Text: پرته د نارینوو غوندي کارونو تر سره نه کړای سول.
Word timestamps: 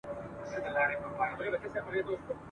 پرته 0.41 0.57
د 0.63 0.67
نارینوو 0.75 1.15
غوندي 1.17 1.37
کارونو 1.37 1.57
تر 1.61 1.69
سره 1.73 1.73
نه 1.75 1.79
کړای 1.85 2.01
سول. 2.23 2.35